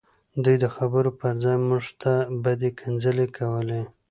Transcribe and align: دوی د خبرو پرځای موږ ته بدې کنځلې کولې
دوی 0.43 0.55
د 0.63 0.65
خبرو 0.75 1.09
پرځای 1.21 1.57
موږ 1.67 1.85
ته 2.01 2.13
بدې 2.43 2.69
کنځلې 2.79 3.27
کولې 3.37 3.81